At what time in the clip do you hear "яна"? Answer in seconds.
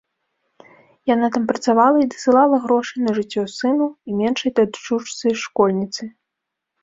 1.09-1.27